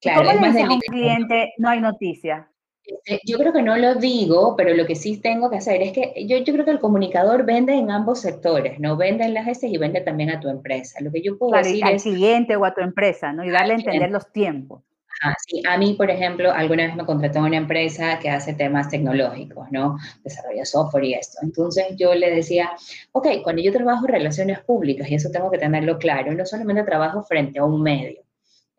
Claro, 0.00 0.24
¿Cómo 0.24 0.40
le 0.40 0.48
dices 0.48 0.64
a 0.64 0.72
un 0.72 0.80
cliente 0.80 1.54
no 1.58 1.68
hay 1.68 1.80
noticia? 1.80 2.48
Este, 2.88 3.20
yo 3.26 3.36
creo 3.36 3.52
que 3.52 3.62
no 3.62 3.76
lo 3.76 3.96
digo, 3.96 4.56
pero 4.56 4.74
lo 4.74 4.86
que 4.86 4.94
sí 4.94 5.18
tengo 5.18 5.50
que 5.50 5.58
hacer 5.58 5.82
es 5.82 5.92
que 5.92 6.26
yo, 6.26 6.38
yo 6.38 6.52
creo 6.54 6.64
que 6.64 6.70
el 6.70 6.80
comunicador 6.80 7.44
vende 7.44 7.74
en 7.74 7.90
ambos 7.90 8.20
sectores, 8.20 8.80
¿no? 8.80 8.96
Vende 8.96 9.24
en 9.24 9.34
las 9.34 9.44
gestas 9.44 9.70
y 9.70 9.76
vende 9.76 10.00
también 10.00 10.30
a 10.30 10.40
tu 10.40 10.48
empresa. 10.48 10.98
Lo 11.02 11.12
que 11.12 11.20
yo 11.20 11.36
puedo 11.36 11.52
decir 11.56 11.84
al 11.84 12.00
cliente 12.00 12.56
o 12.56 12.64
a 12.64 12.74
tu 12.74 12.80
empresa, 12.80 13.32
¿no? 13.32 13.44
Y 13.44 13.50
darle 13.50 13.74
a 13.74 13.76
entender 13.76 14.10
los 14.10 14.32
tiempos. 14.32 14.82
Ah, 15.22 15.34
sí, 15.46 15.62
a 15.68 15.76
mí, 15.76 15.94
por 15.94 16.10
ejemplo, 16.10 16.52
alguna 16.52 16.86
vez 16.86 16.94
me 16.94 17.04
contrató 17.04 17.40
una 17.40 17.56
empresa 17.56 18.20
que 18.20 18.30
hace 18.30 18.54
temas 18.54 18.88
tecnológicos, 18.88 19.66
¿no? 19.72 19.98
Desarrolla 20.22 20.64
software 20.64 21.04
y 21.04 21.14
esto. 21.14 21.38
Entonces 21.42 21.86
yo 21.96 22.14
le 22.14 22.30
decía, 22.30 22.70
ok, 23.12 23.42
cuando 23.42 23.60
yo 23.60 23.72
trabajo 23.72 24.06
relaciones 24.06 24.60
públicas, 24.60 25.10
y 25.10 25.16
eso 25.16 25.30
tengo 25.32 25.50
que 25.50 25.58
tenerlo 25.58 25.98
claro, 25.98 26.32
no 26.32 26.46
solamente 26.46 26.84
trabajo 26.84 27.22
frente 27.24 27.58
a 27.58 27.64
un 27.64 27.82
medio, 27.82 28.22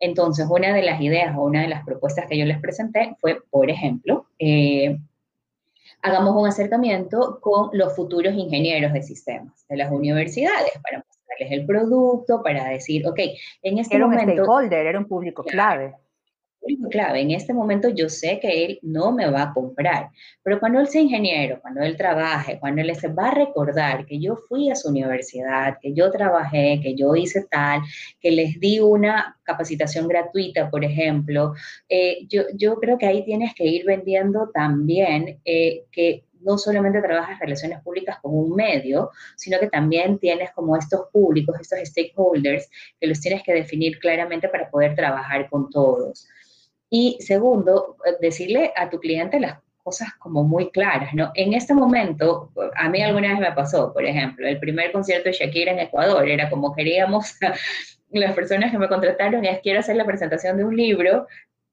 entonces, 0.00 0.46
una 0.50 0.74
de 0.74 0.82
las 0.82 1.00
ideas 1.00 1.36
o 1.36 1.42
una 1.42 1.62
de 1.62 1.68
las 1.68 1.84
propuestas 1.84 2.26
que 2.26 2.38
yo 2.38 2.46
les 2.46 2.58
presenté 2.58 3.16
fue, 3.20 3.38
por 3.50 3.70
ejemplo, 3.70 4.26
eh, 4.38 4.98
hagamos 6.02 6.34
un 6.34 6.48
acercamiento 6.48 7.38
con 7.40 7.70
los 7.72 7.94
futuros 7.94 8.34
ingenieros 8.34 8.92
de 8.94 9.02
sistemas 9.02 9.66
de 9.68 9.76
las 9.76 9.92
universidades 9.92 10.72
para 10.82 11.04
mostrarles 11.06 11.52
el 11.52 11.66
producto, 11.66 12.42
para 12.42 12.64
decir, 12.64 13.06
ok, 13.06 13.20
en 13.62 13.78
este 13.78 13.98
momento... 13.98 14.22
Era 14.22 14.32
un 14.32 14.38
stakeholder, 14.38 14.86
era 14.86 14.98
un 14.98 15.06
público 15.06 15.44
clave 15.44 15.94
clave. 16.90 17.20
En 17.20 17.30
este 17.30 17.54
momento 17.54 17.88
yo 17.88 18.08
sé 18.08 18.38
que 18.40 18.64
él 18.64 18.78
no 18.82 19.12
me 19.12 19.30
va 19.30 19.42
a 19.42 19.52
comprar, 19.52 20.10
pero 20.42 20.60
cuando 20.60 20.80
él 20.80 20.88
sea 20.88 21.02
ingeniero, 21.02 21.60
cuando 21.60 21.82
él 21.82 21.96
trabaje, 21.96 22.58
cuando 22.58 22.82
él 22.82 22.94
se 22.96 23.08
va 23.08 23.28
a 23.28 23.34
recordar 23.34 24.06
que 24.06 24.18
yo 24.18 24.36
fui 24.48 24.70
a 24.70 24.74
su 24.74 24.88
universidad, 24.88 25.78
que 25.80 25.92
yo 25.92 26.10
trabajé, 26.10 26.80
que 26.82 26.94
yo 26.94 27.14
hice 27.14 27.46
tal, 27.50 27.80
que 28.20 28.30
les 28.30 28.58
di 28.60 28.80
una 28.80 29.38
capacitación 29.42 30.08
gratuita, 30.08 30.70
por 30.70 30.84
ejemplo, 30.84 31.54
eh, 31.88 32.26
yo, 32.28 32.42
yo 32.54 32.76
creo 32.76 32.98
que 32.98 33.06
ahí 33.06 33.24
tienes 33.24 33.54
que 33.54 33.66
ir 33.66 33.84
vendiendo 33.84 34.50
también 34.52 35.40
eh, 35.44 35.84
que 35.90 36.24
no 36.40 36.58
solamente 36.58 37.00
trabajas 37.02 37.38
relaciones 37.38 37.80
públicas 37.82 38.18
como 38.20 38.40
un 38.40 38.54
medio, 38.54 39.10
sino 39.36 39.58
que 39.58 39.68
también 39.68 40.18
tienes 40.18 40.50
como 40.52 40.76
estos 40.76 41.08
públicos, 41.12 41.56
estos 41.60 41.78
stakeholders, 41.84 42.68
que 42.98 43.06
los 43.06 43.20
tienes 43.20 43.42
que 43.42 43.52
definir 43.52 43.98
claramente 43.98 44.48
para 44.48 44.70
poder 44.70 44.94
trabajar 44.94 45.48
con 45.48 45.70
todos. 45.70 46.28
Y 46.90 47.16
segundo, 47.20 47.96
eh, 48.04 48.16
decirle 48.20 48.72
a 48.76 48.90
tu 48.90 48.98
cliente 48.98 49.40
las 49.40 49.58
cosas 49.82 50.12
como 50.18 50.44
muy 50.44 50.70
claras, 50.70 51.14
¿no? 51.14 51.30
En 51.34 51.54
este 51.54 51.72
momento, 51.72 52.50
a 52.76 52.88
mí 52.88 53.02
alguna 53.02 53.28
vez 53.30 53.38
me 53.40 53.52
pasó, 53.52 53.92
por 53.92 54.04
ejemplo, 54.04 54.46
el 54.46 54.58
primer 54.58 54.92
concierto 54.92 55.30
de 55.30 55.36
Shakira 55.36 55.72
en 55.72 55.78
Ecuador, 55.78 56.28
era 56.28 56.50
como 56.50 56.74
queríamos, 56.74 57.36
las 58.10 58.34
personas 58.34 58.70
que 58.70 58.78
me 58.78 58.88
contrataron 58.88 59.44
es 59.44 59.60
quiero 59.60 59.80
hacer 59.80 59.96
la 59.96 60.04
presentación 60.04 60.56
de 60.56 60.64
un 60.64 60.76
libro 60.76 61.26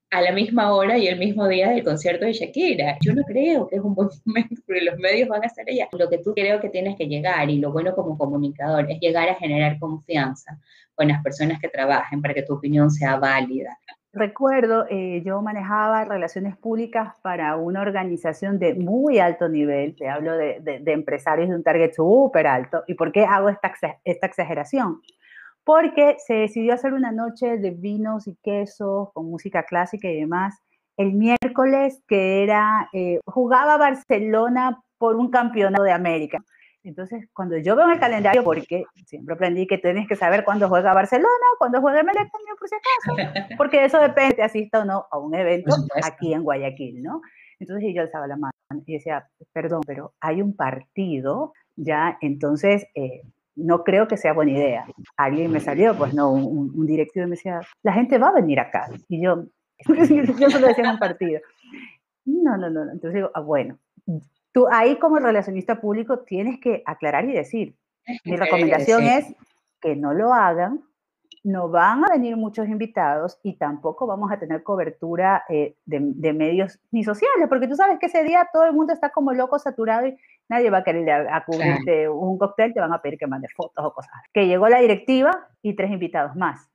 a 0.09 0.21
la 0.21 0.31
misma 0.31 0.74
hora 0.74 0.97
y 0.97 1.07
el 1.07 1.19
mismo 1.19 1.47
día 1.47 1.69
del 1.69 1.83
concierto 1.83 2.25
de 2.25 2.33
Shakira. 2.33 2.97
Yo 3.01 3.13
no 3.13 3.24
creo 3.24 3.67
que 3.67 3.75
es 3.75 3.81
un 3.81 3.93
buen 3.93 4.09
momento 4.25 4.55
porque 4.65 4.81
los 4.81 4.97
medios 4.97 5.27
van 5.27 5.43
a 5.43 5.47
estar 5.47 5.65
allá. 5.67 5.88
Lo 5.91 6.09
que 6.09 6.19
tú 6.19 6.33
creo 6.33 6.62
que 6.62 6.69
tienes 6.69 6.95
que 6.95 7.07
llegar 7.07 7.50
y 7.50 7.57
lo 7.57 7.71
bueno 7.71 7.93
como 7.93 8.17
comunicador 8.17 8.89
es 8.89 9.00
llegar 9.00 9.27
a 9.27 9.36
generar 9.36 9.77
confianza 9.79 10.59
con 10.95 11.09
las 11.09 11.21
personas 11.21 11.59
que 11.59 11.67
trabajen 11.67 12.21
para 12.21 12.33
que 12.33 12.43
tu 12.43 12.53
opinión 12.53 12.89
sea 12.89 13.17
válida. 13.17 13.77
Recuerdo, 14.17 14.88
eh, 14.89 15.21
yo 15.24 15.43
manejaba 15.43 16.03
relaciones 16.03 16.57
públicas 16.57 17.13
para 17.21 17.55
una 17.55 17.81
organización 17.81 18.57
de 18.57 18.74
muy 18.74 19.19
alto 19.19 19.47
nivel, 19.47 19.95
te 19.95 20.09
hablo 20.09 20.36
de, 20.36 20.81
empresarios 20.88 21.50
de 21.50 21.55
un 21.55 21.63
target 21.63 21.93
súper 21.93 22.47
alto. 22.47 22.83
¿Y 22.88 22.95
por 22.95 23.12
qué 23.12 23.25
hago 23.25 23.50
esta, 23.50 23.71
exageración? 24.03 25.01
Porque 25.63 26.15
se 26.25 26.33
decidió 26.33 26.74
hacer 26.74 26.93
una 26.93 27.12
noche 27.12 27.59
de 27.59 27.71
vinos 27.71 28.27
y 28.27 28.36
quesos 28.41 29.09
con 29.13 29.29
música 29.29 29.63
clásica 29.63 30.09
y 30.09 30.21
demás 30.21 30.55
el 30.97 31.13
miércoles 31.13 32.01
que 32.07 32.41
era, 32.41 32.89
eh, 32.93 33.19
jugaba 33.25 33.77
Barcelona 33.77 34.81
por 34.97 35.15
un 35.15 35.29
campeonato 35.29 35.83
de 35.83 35.91
América. 35.91 36.43
Entonces, 36.88 37.27
cuando 37.34 37.58
yo 37.58 37.75
veo 37.75 37.89
el 37.89 38.00
calendario, 38.00 38.46
porque 38.46 38.86
siempre 39.06 39.36
aprendí 39.36 39.67
que 39.67 39.77
tienes 39.77 40.08
que 40.08 40.15
saber 40.15 40.46
cuándo 40.46 40.70
juega 40.70 40.94
Barcelona, 40.94 41.27
cuándo 41.58 41.82
juega 41.82 42.01
Melec 42.01 42.32
también, 42.32 42.56
por 42.58 42.70
si 42.70 42.75
acaso, 42.75 43.17
porque 43.58 43.84
eso 43.84 44.00
depende, 44.00 44.41
asista 44.41 44.79
o 44.79 44.86
no 44.86 45.06
a 45.12 45.17
un 45.17 45.36
evento 45.36 45.75
aquí 46.01 46.34
en 46.34 46.44
Guayaquil, 46.44 47.03
¿no? 47.03 47.22
Entonces 47.60 47.91
yo 47.94 48.01
alzaba 48.01 48.27
la 48.27 48.38
mano 48.38 48.53
y 48.86 48.94
decía, 48.94 49.27
perdón, 49.51 49.82
pero 49.86 50.13
hay 50.22 50.41
un 50.41 50.56
partido, 50.56 51.51
ya, 51.75 52.17
entonces 52.22 52.88
eh, 52.96 53.22
no 53.56 53.84
creo 53.84 54.08
que 54.08 54.15
sea 54.15 54.32
buena 54.32 54.51
idea. 54.51 54.86
Alguien 55.17 55.51
me 55.51 55.60
salió, 55.60 55.98
pues 55.98 56.13
no, 56.13 56.32
un, 56.32 56.86
directivo 56.88 57.25
me 57.25 57.32
decía, 57.32 57.60
la 57.84 57.91
gente 57.91 58.17
va 58.17 58.29
a 58.29 58.34
venir 58.34 58.62
acá. 58.62 58.88
Y 59.10 59.22
yo, 59.22 59.44
yo 60.39 60.50
solo 60.50 60.67
decía 60.67 60.89
un 60.89 61.00
partido. 61.00 61.41
No, 62.24 62.56
no, 62.56 62.70
no. 62.70 62.84
Entonces 62.84 63.15
digo, 63.15 63.32
ah, 63.34 63.41
bueno, 63.41 63.77
Tú 64.58 64.68
ahí 64.72 64.98
como 64.98 65.20
relacionista 65.20 65.80
público 65.80 66.22
tienes 66.22 66.60
que 66.60 66.82
aclarar 66.84 67.26
y 67.26 67.32
decir, 67.32 67.76
mi 68.26 68.36
recomendación 68.36 69.04
es 69.04 69.36
que 69.80 69.96
no 69.96 70.16
lo 70.16 70.34
hagan, 70.34 70.82
no 71.44 71.70
van 71.70 72.04
a 72.04 72.14
venir 72.14 72.38
muchos 72.38 72.68
invitados 72.68 73.40
y 73.44 73.54
tampoco 73.58 74.08
vamos 74.08 74.32
a 74.32 74.40
tener 74.40 74.64
cobertura 74.64 75.44
eh, 75.48 75.76
de, 75.86 76.34
medios 76.34 76.80
ni 76.90 77.04
sociales, 77.04 77.48
porque 77.48 77.68
tú 77.68 77.76
sabes 77.76 78.00
que 78.00 78.08
ese 78.08 78.24
día 78.24 78.50
todo 78.52 78.66
el 78.66 78.74
mundo 78.74 78.94
está 78.94 79.12
como 79.12 79.32
loco, 79.32 79.60
saturado 79.60 80.08
y 80.08 80.18
nadie 80.50 80.72
va 80.72 80.80
a 80.80 80.84
querer 80.84 81.08
a, 81.08 81.46
cubrirte 81.46 82.10
un 82.10 82.40
cóctel, 82.40 82.74
te 82.74 82.80
van 82.80 82.94
a 82.94 83.00
pedir 83.04 83.20
que 83.20 83.28
mandes 83.28 83.54
fotos 83.54 83.86
o 83.86 83.94
cosas. 83.94 84.12
Que 84.34 84.48
llegó 84.48 84.68
la 84.70 84.80
directiva 84.80 85.50
y 85.62 85.76
tres 85.76 85.92
invitados 85.92 86.36
más 86.36 86.68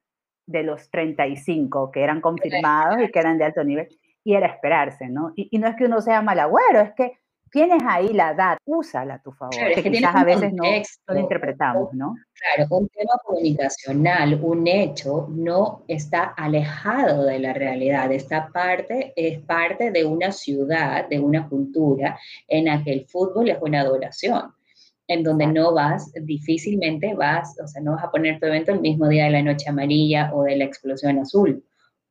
de 0.47 0.63
los 0.63 0.89
35 0.89 1.91
que 1.91 2.05
eran 2.05 2.21
confirmados 2.21 3.03
y 3.03 3.11
que 3.11 3.19
eran 3.19 3.39
de 3.39 3.45
alto 3.47 3.65
nivel. 3.65 3.89
Y 4.23 4.35
era 4.35 4.47
esperarse, 4.47 5.09
¿no? 5.09 5.33
Y, 5.35 5.49
y 5.51 5.59
no 5.59 5.67
es 5.67 5.75
que 5.75 5.87
uno 5.87 6.01
sea 6.01 6.23
malagüero, 6.23 6.79
es 6.79 6.93
que 6.93 7.19
tienes 7.53 7.83
ahí 7.87 8.09
la 8.15 8.31
edad, 8.31 8.57
úsala 8.65 9.15
a 9.15 9.23
tu 9.23 9.31
favor, 9.31 9.55
que, 9.75 9.83
quizás 9.83 10.17
a 10.17 10.25
veces 10.25 10.53
no 10.55 10.65
lo 11.09 11.21
interpretamos, 11.21 11.93
¿no? 11.93 12.15
Claro, 12.33 12.77
un 12.77 12.89
tema 12.89 13.13
comunicacional, 13.25 14.41
un 14.43 14.67
hecho, 14.67 15.29
no 15.31 15.85
está 15.87 16.25
alejado 16.37 17.25
de 17.25 17.39
la 17.39 17.53
realidad, 17.53 18.11
esta 18.11 18.49
parte 18.49 19.13
es 19.15 19.39
parte 19.41 19.91
de 19.91 20.05
una 20.05 20.33
ciudad, 20.33 21.09
de 21.09 21.21
una 21.21 21.49
cultura 21.49 22.19
en 22.49 22.65
la 22.65 22.83
que 22.83 22.93
el 22.93 23.07
fútbol 23.07 23.51
es 23.51 23.59
una 23.61 23.83
adoración 23.83 24.55
en 25.09 25.23
donde 25.23 25.47
no 25.47 25.75
vas, 25.75 26.11
difícilmente 26.23 27.15
vas, 27.15 27.55
o 27.63 27.69
sea, 27.69 27.83
no 27.83 27.93
vas 27.93 28.05
a 28.05 28.11
poner 28.11 28.41
tu 28.41 28.47
evento 28.47 28.73
el 28.73 28.81
mismo 28.81 29.09
día 29.09 29.25
de 29.25 29.31
la 29.31 29.43
noche 29.43 29.69
amarilla 29.69 30.33
o 30.33 30.45
de 30.45 30.57
la 30.57 30.65
explosión 30.65 31.19
azul 31.19 31.63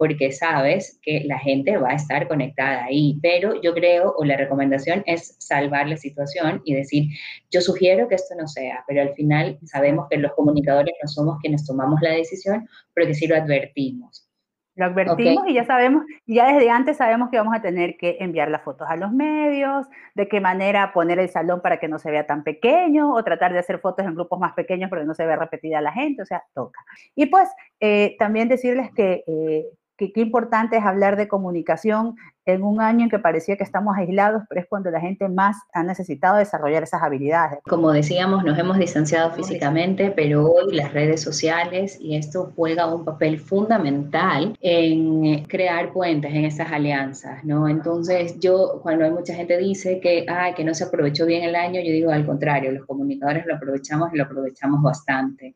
porque 0.02 0.32
sabes 0.32 1.00
que 1.04 1.22
la 1.28 1.38
gente 1.38 1.78
va 1.78 1.90
a 1.90 1.94
estar 1.94 2.28
conectada 2.28 2.86
ahí. 2.86 3.20
Pero 3.22 3.62
yo 3.62 3.72
creo, 3.76 4.16
o 4.18 4.26
la 4.26 4.36
recomendación 4.36 5.04
es 5.06 5.36
salvar 5.38 5.88
la 5.88 5.96
situación 5.96 6.64
y 6.66 6.74
decir, 6.74 7.04
yo 7.52 7.62
sugiero 7.62 8.08
que 8.08 8.16
esto 8.16 8.34
no 8.36 8.48
sea, 8.48 8.84
pero 8.88 9.04
al 9.04 9.14
final 9.14 9.60
sabemos 9.64 10.08
que 10.10 10.18
los 10.18 10.34
comunicadores 10.34 10.96
no 11.04 11.08
somos 11.08 11.38
quienes 11.40 11.68
tomamos 11.68 12.00
la 12.02 12.14
decisión, 12.14 12.68
pero 12.96 13.06
que 13.06 13.14
sí 13.14 13.28
lo 13.28 13.36
advertimos. 13.36 14.28
Lo 14.74 14.86
advertimos 14.86 15.48
y 15.48 15.54
ya 15.54 15.66
sabemos, 15.66 16.04
ya 16.26 16.52
desde 16.52 16.72
antes 16.72 16.98
sabemos 16.98 17.30
que 17.30 17.38
vamos 17.38 17.54
a 17.56 17.62
tener 17.62 17.96
que 17.98 18.18
enviar 18.22 18.50
las 18.50 18.64
fotos 18.64 18.88
a 18.90 18.96
los 18.96 19.12
medios, 19.12 19.86
de 20.16 20.28
qué 20.28 20.42
manera 20.42 20.94
poner 20.94 21.20
el 21.20 21.30
salón 21.30 21.62
para 21.62 21.80
que 21.80 21.88
no 21.88 22.00
se 22.00 22.10
vea 22.10 22.26
tan 22.26 22.44
pequeño 22.44 23.14
o 23.14 23.24
tratar 23.24 23.54
de 23.54 23.60
hacer 23.60 23.80
fotos 23.80 24.04
en 24.08 24.16
grupos 24.16 24.40
más 24.40 24.54
pequeños 24.54 24.90
porque 24.90 25.06
no 25.06 25.14
se 25.14 25.28
ve 25.28 25.36
repetida 25.36 25.80
la 25.80 25.92
gente, 25.92 26.24
o 26.24 26.26
sea, 26.26 26.44
toca. 26.56 26.80
Y 27.14 27.28
pues 27.28 27.48
eh, 27.80 28.16
también 28.18 28.50
decirles 28.50 28.90
que, 28.96 29.24
eh, 29.28 29.66
qué 30.10 30.22
importante 30.22 30.78
es 30.78 30.84
hablar 30.84 31.16
de 31.16 31.28
comunicación 31.28 32.16
en 32.46 32.64
un 32.64 32.82
año 32.82 33.04
en 33.04 33.10
que 33.10 33.20
parecía 33.20 33.56
que 33.56 33.64
estamos 33.64 33.96
aislados, 33.96 34.44
pero 34.50 34.62
es 34.62 34.68
cuando 34.68 34.90
la 34.90 35.00
gente 35.00 35.30
más 35.30 35.58
ha 35.74 35.84
necesitado 35.84 36.38
desarrollar 36.38 36.84
esas 36.84 37.04
habilidades. 37.04 37.60
Como 37.70 37.92
decíamos, 37.92 38.44
nos 38.44 38.58
hemos 38.58 38.78
distanciado 38.78 39.32
físicamente, 39.32 40.12
pero 40.12 40.52
hoy 40.52 40.76
las 40.76 40.92
redes 40.92 41.22
sociales 41.22 41.98
y 42.02 42.16
esto 42.16 42.52
juega 42.56 42.94
un 42.94 43.06
papel 43.06 43.40
fundamental 43.40 44.58
en 44.62 45.44
crear 45.46 45.94
puentes 45.94 46.34
en 46.34 46.46
esas 46.46 46.72
alianzas, 46.72 47.44
¿no? 47.44 47.68
Entonces, 47.68 48.40
yo 48.40 48.80
cuando 48.82 49.06
hay 49.06 49.12
mucha 49.12 49.36
gente 49.36 49.58
dice 49.58 50.00
que, 50.00 50.26
ay, 50.28 50.54
que 50.54 50.64
no 50.64 50.74
se 50.74 50.86
aprovechó 50.86 51.26
bien 51.26 51.44
el 51.44 51.56
año, 51.56 51.80
yo 51.82 51.92
digo 51.92 52.12
al 52.12 52.26
contrario, 52.26 52.72
los 52.72 52.86
comunicadores 52.86 53.46
lo 53.46 53.56
aprovechamos 53.56 54.14
y 54.14 54.18
lo 54.18 54.24
aprovechamos 54.24 54.82
bastante. 54.82 55.56